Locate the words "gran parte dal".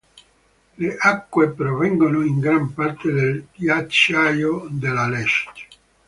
2.39-3.45